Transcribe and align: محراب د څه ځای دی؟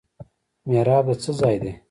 محراب 0.69 1.05
د 1.09 1.15
څه 1.23 1.31
ځای 1.39 1.55
دی؟ 1.61 1.71